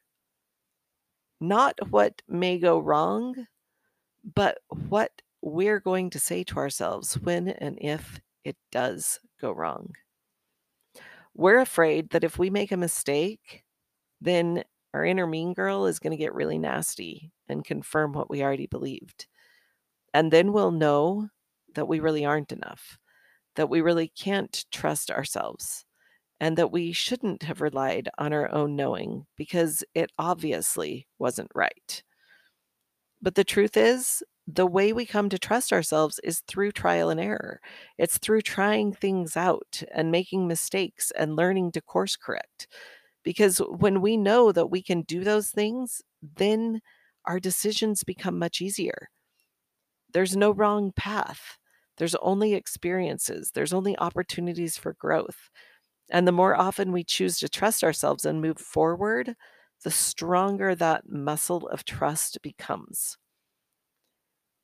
not 1.40 1.76
what 1.92 2.22
may 2.28 2.58
go 2.58 2.80
wrong, 2.80 3.48
but 4.36 4.60
what 4.90 5.12
we're 5.44 5.80
going 5.80 6.10
to 6.10 6.20
say 6.20 6.44
to 6.44 6.58
ourselves 6.58 7.16
when 7.20 7.50
and 7.50 7.78
if 7.80 8.20
it 8.44 8.58
does 8.72 9.20
go 9.40 9.52
wrong. 9.52 9.94
We're 11.38 11.60
afraid 11.60 12.10
that 12.10 12.24
if 12.24 12.40
we 12.40 12.50
make 12.50 12.72
a 12.72 12.78
mistake, 12.78 13.64
then 14.20 14.64
our 14.92 15.06
inner 15.06 15.28
mean 15.28 15.54
girl 15.54 15.86
is 15.86 16.00
going 16.00 16.12
to 16.12 16.18
get 16.18 16.34
really 16.34 16.58
nasty 16.58 17.32
and 17.48 17.64
confirm 17.64 18.12
what 18.12 18.28
we 18.28 18.42
already 18.42 18.66
believed. 18.66 19.28
And 20.16 20.32
then 20.32 20.52
we'll 20.52 20.72
know 20.72 21.30
that 21.76 21.88
we 21.88 22.00
really 22.00 22.26
aren't 22.26 22.52
enough, 22.52 22.98
that 23.56 23.70
we 23.70 23.82
really 23.82 24.08
can't 24.08 24.66
trust 24.72 25.12
ourselves, 25.12 25.86
and 26.40 26.58
that 26.58 26.72
we 26.72 26.92
shouldn't 26.92 27.44
have 27.44 27.62
relied 27.62 28.10
on 28.18 28.34
our 28.34 28.52
own 28.52 28.76
knowing 28.76 29.28
because 29.36 29.84
it 29.94 30.12
obviously 30.18 31.06
wasn't 31.20 31.52
right. 31.54 32.02
But 33.22 33.36
the 33.36 33.44
truth 33.44 33.78
is, 33.78 34.24
the 34.48 34.66
way 34.68 34.94
we 34.94 35.06
come 35.06 35.30
to 35.30 35.40
trust 35.40 35.74
ourselves 35.74 36.20
is 36.24 36.40
through 36.48 36.72
trial 36.72 37.10
and 37.10 37.20
error. 37.20 37.60
It's 37.98 38.18
through 38.18 38.42
trying 38.42 38.94
things 38.94 39.36
out 39.38 39.84
and 39.94 40.12
making 40.12 40.48
mistakes 40.48 41.12
and 41.12 41.36
learning 41.36 41.74
to 41.74 41.82
course 41.82 42.16
correct. 42.16 42.68
Because 43.24 43.60
when 43.60 44.02
we 44.02 44.18
know 44.18 44.52
that 44.54 44.72
we 44.72 44.82
can 44.82 45.02
do 45.04 45.24
those 45.24 45.52
things, 45.52 46.02
then 46.22 46.82
our 47.26 47.40
decisions 47.40 48.04
become 48.04 48.40
much 48.40 48.62
easier. 48.62 49.10
There's 50.14 50.36
no 50.36 50.52
wrong 50.52 50.92
path. 50.92 51.58
There's 51.98 52.16
only 52.16 52.54
experiences. 52.54 53.52
There's 53.52 53.74
only 53.74 53.98
opportunities 53.98 54.78
for 54.78 54.94
growth. 54.94 55.50
And 56.10 56.28
the 56.28 56.32
more 56.34 56.56
often 56.56 56.92
we 56.92 57.04
choose 57.04 57.40
to 57.40 57.50
trust 57.50 57.84
ourselves 57.84 58.26
and 58.26 58.42
move 58.42 58.60
forward, 58.60 59.36
the 59.84 59.92
stronger 59.92 60.76
that 60.76 61.10
muscle 61.10 61.68
of 61.70 61.86
trust 61.86 62.42
becomes. 62.42 63.18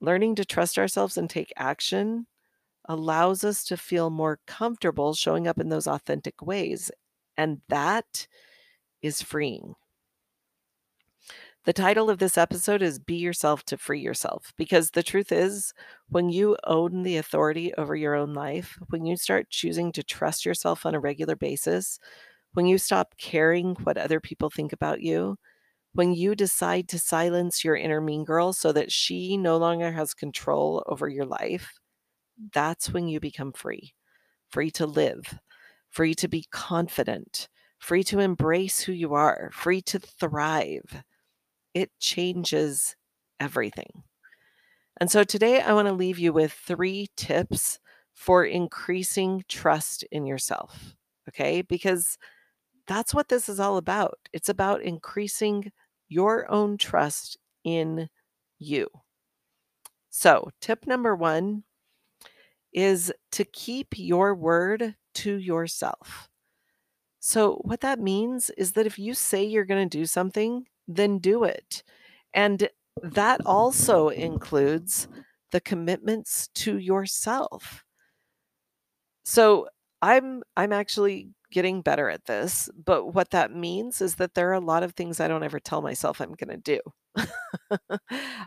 Learning 0.04 0.36
to 0.36 0.44
trust 0.44 0.78
ourselves 0.78 1.18
and 1.18 1.30
take 1.30 1.54
action 1.56 2.28
allows 2.90 3.46
us 3.46 3.64
to 3.64 3.78
feel 3.78 4.10
more 4.10 4.42
comfortable 4.46 5.14
showing 5.14 5.48
up 5.48 5.58
in 5.62 5.70
those 5.70 5.88
authentic 5.88 6.42
ways. 6.42 6.92
And 7.38 7.62
that 7.70 8.28
is 9.02 9.22
freeing. 9.22 9.76
The 11.64 11.72
title 11.72 12.10
of 12.10 12.18
this 12.18 12.38
episode 12.38 12.82
is 12.82 13.00
Be 13.00 13.16
Yourself 13.16 13.64
to 13.64 13.78
Free 13.78 14.02
Yourself 14.02 14.52
because 14.58 14.92
the 14.92 15.04
truth 15.04 15.32
is, 15.32 15.74
when 16.10 16.28
you 16.28 16.58
own 16.66 17.04
the 17.04 17.16
authority 17.16 17.74
over 17.76 17.96
your 17.96 18.14
own 18.14 18.34
life, 18.34 18.78
when 18.90 19.06
you 19.06 19.16
start 19.16 19.50
choosing 19.50 19.94
to 19.94 20.04
trust 20.04 20.46
yourself 20.46 20.86
on 20.86 20.96
a 20.96 21.00
regular 21.00 21.38
basis, 21.38 21.98
when 22.56 22.66
you 22.66 22.78
stop 22.78 23.16
caring 23.18 23.76
what 23.84 23.98
other 23.98 24.20
people 24.20 24.50
think 24.50 24.74
about 24.74 25.02
you, 25.02 25.38
when 25.94 26.14
you 26.14 26.36
decide 26.36 26.88
to 26.90 27.00
silence 27.00 27.64
your 27.64 27.76
inner 27.76 28.02
mean 28.02 28.24
girl 28.24 28.54
so 28.54 28.72
that 28.72 28.92
she 28.92 29.38
no 29.38 29.58
longer 29.58 29.92
has 29.92 30.14
control 30.14 30.84
over 30.88 31.08
your 31.08 31.26
life, 31.26 31.80
that's 32.54 32.92
when 32.92 33.08
you 33.08 33.20
become 33.20 33.54
free. 33.54 33.94
Free 34.50 34.72
to 34.72 34.86
live, 34.86 35.40
free 35.90 36.14
to 36.16 36.28
be 36.28 36.46
confident, 36.52 37.48
free 37.80 38.04
to 38.06 38.20
embrace 38.20 38.82
who 38.82 38.92
you 38.92 39.14
are, 39.14 39.50
free 39.54 39.82
to 39.82 40.00
thrive. 40.00 41.04
It 41.74 41.92
changes 42.00 42.96
everything. 43.40 44.04
And 44.98 45.10
so 45.12 45.24
today 45.24 45.60
I 45.62 45.74
want 45.74 45.88
to 45.88 45.94
leave 45.94 46.20
you 46.20 46.34
with 46.34 46.54
three 46.54 47.08
tips 47.18 47.80
for 48.14 48.46
increasing 48.46 49.44
trust 49.48 50.04
in 50.12 50.26
yourself. 50.26 50.96
Okay. 51.30 51.62
Because 51.62 52.18
that's 52.88 53.14
what 53.14 53.30
this 53.30 53.50
is 53.50 53.60
all 53.60 53.78
about. 53.78 54.18
It's 54.34 54.50
about 54.50 54.82
increasing 54.82 55.72
your 56.14 56.50
own 56.52 56.78
trust 56.78 57.38
in 57.64 58.10
you. 58.60 58.88
So, 60.10 60.50
tip 60.62 60.86
number 60.86 61.16
one 61.16 61.64
is 62.72 63.12
to 63.32 63.44
keep 63.46 63.98
your 63.98 64.36
word 64.36 64.96
to 65.16 65.36
yourself. 65.36 66.30
So, 67.20 67.62
what 67.64 67.82
that 67.82 68.00
means 68.00 68.52
is 68.58 68.74
that 68.74 68.86
if 68.86 69.00
you 69.00 69.14
say 69.14 69.44
you're 69.44 69.66
going 69.66 69.90
to 69.90 69.98
do 69.98 70.06
something, 70.06 70.66
then 70.88 71.20
do 71.20 71.44
it. 71.44 71.84
And 72.34 72.70
that 73.02 73.42
also 73.46 74.10
includes 74.10 75.08
the 75.52 75.62
commitments 75.62 76.50
to 76.56 76.78
yourself. 76.78 77.84
So, 79.24 79.68
I'm 80.02 80.44
I'm 80.58 80.74
actually 80.74 81.30
getting 81.54 81.82
better 81.82 82.10
at 82.10 82.26
this, 82.26 82.70
but 82.76 83.14
what 83.14 83.30
that 83.30 83.56
means 83.56 84.02
is 84.02 84.16
that 84.16 84.34
there 84.34 84.50
are 84.50 84.54
a 84.54 84.60
lot 84.60 84.84
of 84.84 84.94
things 84.94 85.20
I 85.20 85.28
don't 85.28 85.44
ever 85.44 85.60
tell 85.60 85.82
myself 85.82 86.20
I'm 86.20 86.34
going 86.34 86.50
to 86.50 86.58
do. 86.58 86.80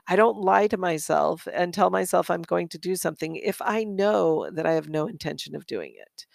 I 0.09 0.17
don't 0.17 0.39
lie 0.39 0.67
to 0.67 0.77
myself 0.77 1.49
and 1.53 1.73
tell 1.73 1.91
myself 1.91 2.31
I'm 2.31 2.43
going 2.43 2.69
to 2.69 2.79
do 2.79 2.97
something 2.97 3.37
if 3.37 3.63
I 3.63 3.85
know 3.85 4.51
that 4.53 4.67
I 4.67 4.73
have 4.73 4.89
no 4.89 5.07
intention 5.07 5.55
of 5.57 5.67
doing 5.67 5.95
it. 5.97 6.27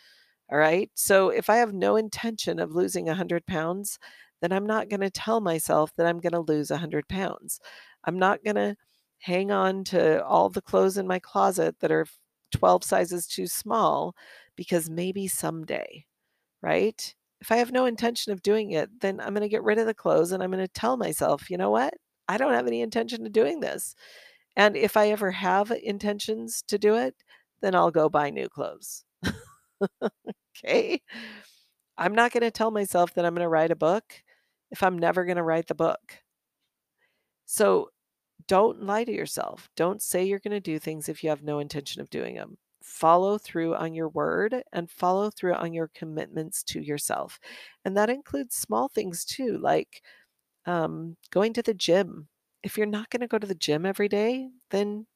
All 0.52 0.58
right. 0.58 0.90
So 0.96 1.30
if 1.30 1.50
I 1.50 1.58
have 1.58 1.74
no 1.74 1.96
intention 1.96 2.60
of 2.60 2.76
losing 2.76 3.06
100 3.06 3.46
pounds, 3.46 4.00
then 4.42 4.52
I'm 4.52 4.66
not 4.66 4.90
going 4.90 5.02
to 5.02 5.10
tell 5.10 5.40
myself 5.40 5.92
that 5.98 6.08
I'm 6.08 6.20
going 6.20 6.34
to 6.34 6.40
lose 6.40 6.72
100 6.72 7.08
pounds. 7.08 7.60
I'm 8.06 8.18
not 8.18 8.44
going 8.44 8.56
to 8.56 8.76
hang 9.20 9.52
on 9.52 9.84
to 9.86 10.26
all 10.26 10.50
the 10.50 10.62
clothes 10.62 10.98
in 10.98 11.08
my 11.08 11.20
closet 11.20 11.76
that 11.80 11.92
are 11.92 12.08
12 12.52 12.84
sizes 12.84 13.28
too 13.28 13.48
small 13.48 14.16
because 14.56 14.90
maybe 14.90 15.28
someday, 15.28 16.06
right? 16.62 17.16
If 17.42 17.52
I 17.52 17.58
have 17.58 17.72
no 17.72 17.86
intention 17.86 18.32
of 18.32 18.44
doing 18.44 18.72
it, 18.72 19.02
then 19.02 19.20
I'm 19.20 19.34
going 19.34 19.42
to 19.42 19.50
get 19.50 19.64
rid 19.64 19.80
of 19.80 19.88
the 19.88 19.94
clothes 19.94 20.32
and 20.32 20.44
I'm 20.44 20.52
going 20.52 20.64
to 20.64 20.68
tell 20.68 20.98
myself, 20.98 21.50
you 21.50 21.58
know 21.58 21.72
what? 21.72 21.94
I 22.28 22.38
don't 22.38 22.54
have 22.54 22.68
any 22.68 22.82
intention 22.82 23.26
of 23.26 23.34
doing 23.34 23.60
this. 23.60 23.96
And 24.56 24.76
if 24.76 24.98
I 24.98 25.10
ever 25.10 25.32
have 25.32 25.72
intentions 25.72 26.64
to 26.68 26.78
do 26.78 26.96
it, 26.96 27.16
then 27.62 27.76
I'll 27.76 27.92
go 27.92 28.10
buy 28.10 28.30
new 28.30 28.50
clothes. 28.50 29.04
okay. 30.64 31.02
I'm 31.98 32.16
not 32.16 32.32
going 32.32 32.42
to 32.42 32.52
tell 32.52 32.72
myself 32.72 33.14
that 33.14 33.26
I'm 33.26 33.34
going 33.34 33.46
to 33.46 33.50
write 33.50 33.72
a 33.72 33.76
book 33.76 34.24
if 34.72 34.84
I'm 34.84 34.98
never 34.98 35.26
going 35.26 35.38
to 35.38 35.44
write 35.44 35.68
the 35.68 35.76
book. 35.76 36.22
So 37.46 37.90
don't 38.48 38.84
lie 38.84 39.04
to 39.04 39.12
yourself. 39.12 39.70
Don't 39.76 40.02
say 40.02 40.24
you're 40.24 40.40
going 40.40 40.52
to 40.52 40.60
do 40.60 40.80
things 40.80 41.10
if 41.10 41.24
you 41.24 41.30
have 41.30 41.44
no 41.44 41.60
intention 41.60 42.02
of 42.02 42.10
doing 42.10 42.36
them. 42.36 42.58
Follow 42.84 43.38
through 43.38 43.76
on 43.76 43.94
your 43.94 44.10
word 44.10 44.64
and 44.74 44.90
follow 44.90 45.30
through 45.30 45.54
on 45.54 45.74
your 45.74 45.90
commitments 45.94 46.64
to 46.64 46.82
yourself. 46.82 47.40
And 47.86 47.96
that 47.98 48.10
includes 48.10 48.56
small 48.56 48.88
things 48.90 49.26
too, 49.26 49.58
like 49.60 50.02
um, 50.66 51.18
going 51.32 51.54
to 51.54 51.62
the 51.64 51.74
gym. 51.74 52.28
If 52.64 52.78
you're 52.78 52.88
not 52.88 53.10
going 53.10 53.22
to 53.22 53.28
go 53.28 53.40
to 53.40 53.48
the 53.48 53.56
gym 53.56 53.86
every 53.86 54.10
day, 54.10 54.50
then 54.72 55.08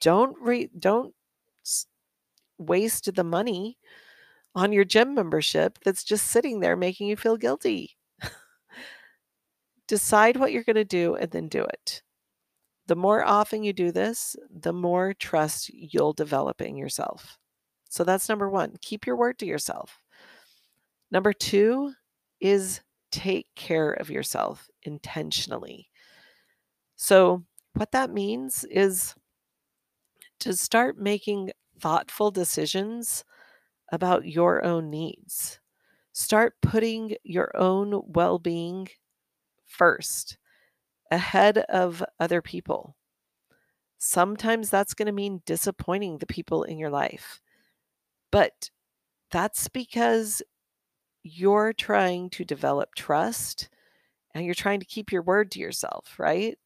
don't 0.00 0.36
re- 0.40 0.70
don't 0.78 1.14
waste 2.58 3.14
the 3.14 3.24
money 3.24 3.78
on 4.54 4.72
your 4.72 4.84
gym 4.84 5.14
membership 5.14 5.78
that's 5.84 6.04
just 6.04 6.26
sitting 6.28 6.60
there 6.60 6.76
making 6.76 7.08
you 7.08 7.16
feel 7.16 7.36
guilty. 7.36 7.96
Decide 9.88 10.36
what 10.36 10.52
you're 10.52 10.62
going 10.64 10.76
to 10.76 10.84
do 10.84 11.16
and 11.16 11.30
then 11.30 11.48
do 11.48 11.64
it. 11.64 12.02
The 12.86 12.96
more 12.96 13.24
often 13.24 13.64
you 13.64 13.72
do 13.72 13.90
this, 13.90 14.36
the 14.50 14.72
more 14.72 15.12
trust 15.14 15.70
you'll 15.70 16.12
develop 16.12 16.60
in 16.60 16.76
yourself. 16.76 17.38
So 17.88 18.04
that's 18.04 18.28
number 18.28 18.48
one. 18.48 18.76
Keep 18.82 19.06
your 19.06 19.16
word 19.16 19.38
to 19.40 19.46
yourself. 19.46 20.00
Number 21.10 21.32
two 21.32 21.92
is 22.40 22.80
take 23.10 23.46
care 23.54 23.92
of 23.92 24.10
yourself 24.10 24.68
intentionally. 24.82 25.88
So, 26.96 27.44
what 27.74 27.92
that 27.92 28.10
means 28.10 28.64
is 28.70 29.14
to 30.40 30.56
start 30.56 30.98
making 30.98 31.50
thoughtful 31.78 32.30
decisions 32.30 33.24
about 33.92 34.26
your 34.26 34.64
own 34.64 34.90
needs. 34.90 35.60
Start 36.12 36.54
putting 36.62 37.16
your 37.22 37.54
own 37.56 38.02
well 38.06 38.38
being 38.38 38.88
first 39.66 40.38
ahead 41.10 41.58
of 41.58 42.04
other 42.20 42.42
people. 42.42 42.96
Sometimes 43.98 44.70
that's 44.70 44.94
going 44.94 45.06
to 45.06 45.12
mean 45.12 45.42
disappointing 45.46 46.18
the 46.18 46.26
people 46.26 46.62
in 46.64 46.78
your 46.78 46.90
life, 46.90 47.40
but 48.30 48.70
that's 49.30 49.68
because 49.68 50.42
you're 51.22 51.72
trying 51.72 52.30
to 52.30 52.44
develop 52.44 52.94
trust 52.94 53.68
and 54.34 54.44
you're 54.44 54.54
trying 54.54 54.80
to 54.80 54.86
keep 54.86 55.10
your 55.10 55.22
word 55.22 55.50
to 55.52 55.58
yourself, 55.58 56.14
right? 56.18 56.58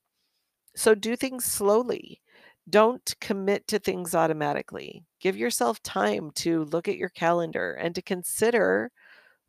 So 0.74 0.94
do 0.94 1.16
things 1.16 1.44
slowly. 1.44 2.20
Don't 2.68 3.14
commit 3.20 3.66
to 3.68 3.78
things 3.78 4.14
automatically. 4.14 5.04
Give 5.20 5.36
yourself 5.36 5.82
time 5.82 6.30
to 6.36 6.64
look 6.64 6.88
at 6.88 6.96
your 6.96 7.08
calendar 7.08 7.72
and 7.74 7.94
to 7.94 8.02
consider 8.02 8.90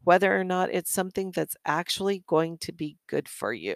whether 0.04 0.36
or 0.40 0.44
not 0.44 0.74
it's 0.74 0.92
something 0.92 1.32
that's 1.32 1.56
actually 1.66 2.24
going 2.28 2.58
to 2.60 2.72
be 2.72 2.98
good 3.08 3.28
for 3.28 3.54
you. 3.54 3.76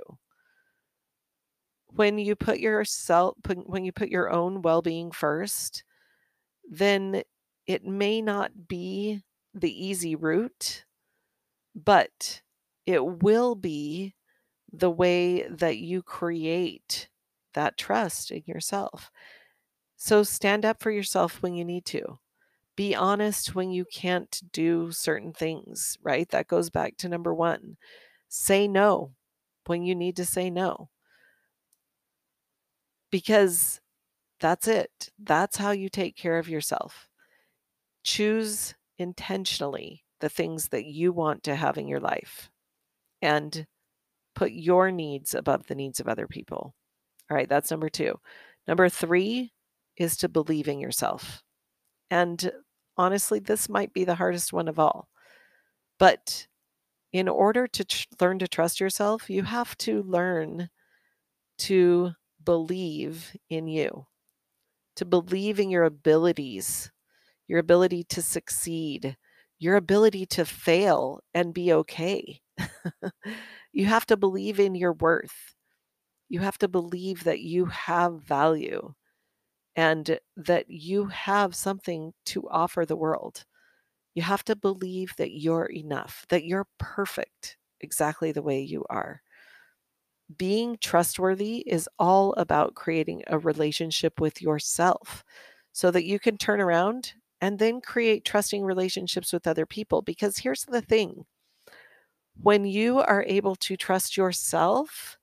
When 1.96 2.18
you 2.18 2.36
put 2.36 2.60
yourself 2.60 3.36
when 3.65 3.86
you 3.86 3.91
put 3.91 4.10
your 4.10 4.32
own 4.32 4.62
well-being 4.62 5.12
first, 5.12 5.84
then 6.69 7.24
it 7.67 7.86
may 7.86 8.22
not 8.22 8.67
be 8.67 9.24
the 9.54 9.86
easy 9.86 10.15
route, 10.15 10.86
but 11.74 12.41
it 12.86 13.04
will 13.04 13.56
be 13.56 14.15
the 14.72 14.91
way 14.91 15.48
that 15.48 15.78
you 15.78 16.04
create 16.04 17.10
that 17.54 17.78
trust 17.78 18.32
in 18.32 18.43
yourself. 18.46 19.12
So 19.96 20.24
stand 20.24 20.65
up 20.65 20.82
for 20.82 20.91
yourself 20.91 21.41
when 21.41 21.56
you 21.56 21.63
need 21.63 21.86
to 21.86 22.19
be 22.76 22.93
honest 22.93 23.56
when 23.56 23.72
you 23.72 23.86
can't 23.86 24.41
do 24.52 24.91
certain 24.91 25.32
things, 25.34 25.98
right? 26.04 26.28
That 26.30 26.48
goes 26.48 26.69
back 26.69 26.98
to 26.98 27.10
number 27.10 27.34
one. 27.34 27.78
Say 28.28 28.67
no 28.67 29.12
when 29.65 29.84
you 29.84 29.96
need 29.96 30.17
to 30.17 30.26
say 30.26 30.50
no. 30.50 30.89
Because 33.15 33.80
that's 34.41 34.67
it. 34.67 35.10
That's 35.17 35.56
how 35.56 35.71
you 35.71 35.88
take 35.88 36.17
care 36.17 36.38
of 36.38 36.49
yourself. 36.49 37.08
Choose 38.04 38.75
intentionally 38.97 40.04
the 40.19 40.28
things 40.28 40.67
that 40.67 40.84
you 40.84 41.13
want 41.13 41.41
to 41.43 41.56
have 41.56 41.78
in 41.78 41.88
your 41.88 42.01
life 42.01 42.51
and 43.21 43.65
put 44.36 44.51
your 44.51 44.91
needs 44.91 45.34
above 45.34 45.65
the 45.67 45.75
needs 45.75 46.01
of 46.01 46.10
other 46.10 46.28
people. 46.28 46.75
All 47.32 47.38
right, 47.38 47.47
that's 47.47 47.71
number 47.71 47.88
two. 47.88 48.19
Number 48.67 48.89
three 48.89 49.54
is 49.95 50.17
to 50.17 50.28
believe 50.28 50.67
in 50.67 50.82
yourself. 50.82 51.41
And 52.12 52.51
honestly, 52.97 53.39
this 53.39 53.69
might 53.69 53.93
be 53.93 54.04
the 54.04 54.15
hardest 54.15 54.51
one 54.51 54.67
of 54.67 54.78
all. 54.78 55.08
But 55.99 56.47
in 57.13 57.30
order 57.30 57.65
to 57.65 57.86
tr- 57.86 58.08
learn 58.19 58.39
to 58.39 58.47
trust 58.49 58.82
yourself, 58.82 59.30
you 59.30 59.43
have 59.43 59.78
to 59.78 60.04
learn 60.04 60.69
to 61.60 62.12
believe 62.45 63.36
in 63.49 63.67
you, 63.67 64.08
to 64.95 65.05
believe 65.05 65.60
in 65.60 65.69
your 65.69 65.84
abilities, 65.84 66.91
your 67.47 67.60
ability 67.60 68.03
to 68.05 68.21
succeed, 68.21 69.17
your 69.60 69.75
ability 69.75 70.25
to 70.27 70.45
fail 70.45 71.21
and 71.34 71.53
be 71.53 71.73
okay. 71.73 72.41
you 73.73 73.86
have 73.86 74.05
to 74.08 74.17
believe 74.17 74.60
in 74.60 74.75
your 74.75 74.93
worth. 74.93 75.55
You 76.29 76.39
have 76.41 76.58
to 76.60 76.67
believe 76.67 77.23
that 77.23 77.39
you 77.41 77.65
have 77.65 78.21
value 78.23 78.93
and 79.75 80.19
that 80.38 80.69
you 80.69 81.08
have 81.08 81.55
something 81.55 82.13
to 82.25 82.47
offer 82.49 82.86
the 82.86 82.95
world. 82.95 83.45
You 84.15 84.23
have 84.23 84.45
to 84.45 84.55
believe 84.55 85.15
that 85.17 85.31
you're 85.34 85.65
enough, 85.67 86.25
that 86.29 86.45
you're 86.45 86.67
perfect 86.79 87.58
exactly 87.81 88.31
the 88.31 88.43
way 88.43 88.62
you 88.62 88.86
are. 88.89 89.21
Being 90.38 90.78
trustworthy 90.80 91.58
is 91.68 91.90
all 92.00 92.34
about 92.34 92.74
creating 92.76 93.24
a 93.28 93.38
relationship 93.38 94.20
with 94.20 94.42
yourself 94.42 95.24
so 95.72 95.92
that 95.92 96.06
you 96.06 96.20
can 96.20 96.38
turn 96.38 96.62
around 96.62 97.14
and 97.42 97.60
then 97.60 97.82
create 97.82 98.24
trusting 98.26 98.64
relationships 98.64 99.32
with 99.34 99.46
other 99.48 99.66
people. 99.66 100.02
Because 100.02 100.38
here's 100.38 100.64
the 100.66 100.82
thing 100.82 101.26
when 102.42 102.66
you 102.66 103.00
are 103.00 103.24
able 103.28 103.56
to 103.56 103.78
trust 103.78 104.18
yourself, 104.18 105.18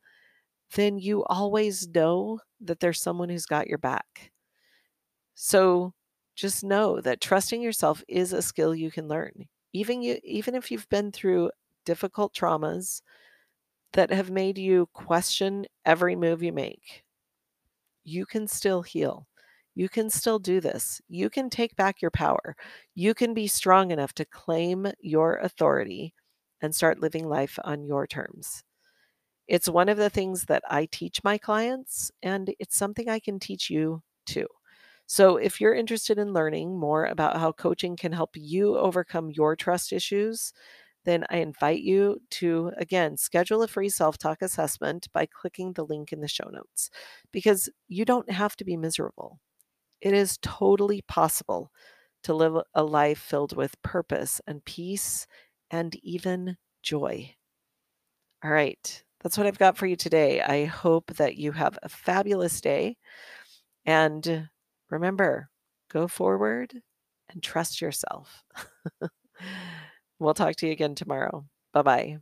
then 0.75 0.99
you 0.99 1.25
always 1.25 1.89
know 1.89 2.41
that 2.61 2.81
there's 2.81 3.01
someone 3.03 3.29
who's 3.29 3.47
got 3.47 3.69
your 3.69 3.79
back. 3.79 4.33
So 5.35 5.93
just 6.35 6.65
know 6.65 7.01
that 7.01 7.21
trusting 7.21 7.61
yourself 7.63 8.03
is 8.09 8.33
a 8.33 8.43
skill 8.43 8.75
you 8.75 8.91
can 8.91 9.09
learn. 9.09 9.49
Even 9.73 10.03
you 10.03 10.19
even 10.25 10.55
if 10.55 10.71
you've 10.71 10.89
been 10.89 11.13
through 11.13 11.51
difficult 11.85 12.35
traumas 12.35 13.03
that 13.93 14.11
have 14.11 14.31
made 14.31 14.59
you 14.59 14.87
question 14.93 15.67
every 15.85 16.17
move 16.17 16.43
you 16.43 16.53
make, 16.53 17.05
you 18.05 18.27
can 18.27 18.49
still 18.49 18.83
heal. 18.83 19.27
You 19.75 19.89
can 19.89 20.11
still 20.11 20.39
do 20.39 20.61
this. 20.61 21.01
You 21.09 21.31
can 21.31 21.49
take 21.49 21.77
back 21.77 22.03
your 22.03 22.11
power. 22.11 22.57
You 22.95 23.15
can 23.15 23.33
be 23.35 23.47
strong 23.47 23.91
enough 23.91 24.13
to 24.15 24.25
claim 24.25 24.89
your 25.01 25.37
authority 25.37 26.15
and 26.61 26.75
start 26.75 27.01
living 27.01 27.27
life 27.29 27.59
on 27.65 27.85
your 27.85 28.07
terms. 28.07 28.65
It's 29.49 29.69
one 29.69 29.89
of 29.89 29.99
the 29.99 30.11
things 30.11 30.45
that 30.47 30.63
I 30.69 30.87
teach 30.87 31.25
my 31.25 31.39
clients, 31.39 32.11
and 32.23 32.55
it's 32.59 32.77
something 32.77 33.09
I 33.09 33.21
can 33.21 33.41
teach 33.41 33.71
you 33.71 34.03
too. 34.27 34.47
So, 35.07 35.37
if 35.37 35.61
you're 35.61 35.75
interested 35.75 36.19
in 36.19 36.33
learning 36.33 36.79
more 36.79 37.07
about 37.07 37.39
how 37.39 37.53
coaching 37.53 37.97
can 37.97 38.13
help 38.13 38.31
you 38.35 38.79
overcome 38.79 39.31
your 39.31 39.57
trust 39.57 39.93
issues, 39.93 40.53
then 41.05 41.25
I 41.31 41.39
invite 41.39 41.81
you 41.83 42.21
to, 42.33 42.73
again, 42.79 43.17
schedule 43.17 43.63
a 43.63 43.69
free 43.69 43.89
self 43.89 44.19
talk 44.19 44.43
assessment 44.43 45.09
by 45.13 45.27
clicking 45.27 45.73
the 45.73 45.85
link 45.85 46.13
in 46.13 46.21
the 46.21 46.29
show 46.29 46.49
notes 46.51 46.91
because 47.33 47.69
you 47.89 48.05
don't 48.05 48.31
have 48.31 48.57
to 48.57 48.65
be 48.65 48.77
miserable. 48.77 49.41
It 50.03 50.15
is 50.15 50.39
totally 50.43 51.03
possible 51.03 51.73
to 52.25 52.35
live 52.35 52.57
a 52.75 52.85
life 52.85 53.19
filled 53.21 53.57
with 53.57 53.81
purpose 53.83 54.41
and 54.47 54.65
peace 54.65 55.27
and 55.71 55.95
even 56.03 56.59
joy. 56.83 57.35
All 58.45 58.51
right, 58.51 59.05
that's 59.21 59.39
what 59.39 59.47
I've 59.47 59.59
got 59.59 59.77
for 59.79 59.87
you 59.87 59.97
today. 59.97 60.41
I 60.43 60.65
hope 60.65 61.15
that 61.17 61.37
you 61.37 61.53
have 61.53 61.79
a 61.83 61.89
fabulous 61.89 62.61
day 62.61 62.97
and 63.87 64.51
remember, 64.91 65.51
go 65.91 66.09
forward 66.09 66.83
and 67.31 67.43
trust 67.43 67.81
yourself. 67.81 68.45
we'll 70.23 70.35
talk 70.35 70.57
to 70.57 70.67
you 70.67 70.73
again 70.73 70.95
tomorrow. 70.95 71.45
Bye 71.73 71.83
bye. 71.83 72.19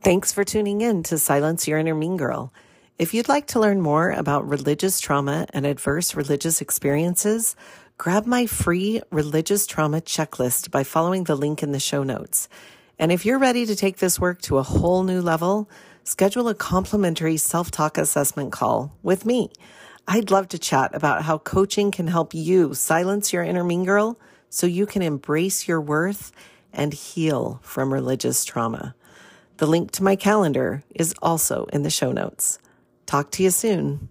Thanks 0.00 0.32
for 0.32 0.44
tuning 0.44 0.80
in 0.80 1.02
to 1.04 1.18
Silence 1.18 1.66
Your 1.66 1.78
Inner 1.78 1.94
Mean 1.94 2.16
Girl. 2.16 2.52
If 2.98 3.14
you'd 3.14 3.28
like 3.28 3.46
to 3.48 3.60
learn 3.60 3.80
more 3.80 4.10
about 4.10 4.48
religious 4.48 5.00
trauma 5.00 5.46
and 5.52 5.66
adverse 5.66 6.14
religious 6.14 6.60
experiences, 6.60 7.56
grab 7.96 8.26
my 8.26 8.46
free 8.46 9.02
religious 9.10 9.66
trauma 9.66 10.00
checklist 10.00 10.70
by 10.70 10.84
following 10.84 11.24
the 11.24 11.36
link 11.36 11.62
in 11.62 11.72
the 11.72 11.80
show 11.80 12.02
notes. 12.02 12.48
And 12.98 13.12
if 13.12 13.24
you're 13.24 13.38
ready 13.38 13.66
to 13.66 13.76
take 13.76 13.98
this 13.98 14.18
work 14.18 14.40
to 14.42 14.58
a 14.58 14.62
whole 14.62 15.04
new 15.04 15.20
level, 15.20 15.70
schedule 16.04 16.48
a 16.48 16.54
complimentary 16.54 17.36
self 17.36 17.70
talk 17.70 17.98
assessment 17.98 18.52
call 18.52 18.96
with 19.02 19.24
me. 19.24 19.50
I'd 20.06 20.30
love 20.30 20.48
to 20.48 20.58
chat 20.58 20.94
about 20.94 21.22
how 21.22 21.38
coaching 21.38 21.90
can 21.90 22.06
help 22.06 22.34
you 22.34 22.72
silence 22.74 23.32
your 23.32 23.42
inner 23.42 23.62
mean 23.62 23.84
girl 23.84 24.18
so 24.48 24.66
you 24.66 24.86
can 24.86 25.02
embrace 25.02 25.68
your 25.68 25.80
worth 25.80 26.32
and 26.72 26.92
heal 26.92 27.60
from 27.62 27.92
religious 27.92 28.44
trauma. 28.44 28.94
The 29.58 29.66
link 29.66 29.90
to 29.92 30.02
my 30.02 30.16
calendar 30.16 30.84
is 30.94 31.14
also 31.20 31.66
in 31.72 31.82
the 31.82 31.90
show 31.90 32.12
notes. 32.12 32.58
Talk 33.06 33.30
to 33.32 33.42
you 33.42 33.50
soon. 33.50 34.08